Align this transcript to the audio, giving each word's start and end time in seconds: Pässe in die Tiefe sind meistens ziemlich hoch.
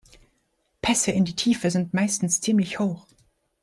Pässe 0.81 1.11
in 1.11 1.25
die 1.25 1.35
Tiefe 1.35 1.69
sind 1.69 1.93
meistens 1.93 2.41
ziemlich 2.41 2.79
hoch. 2.79 3.05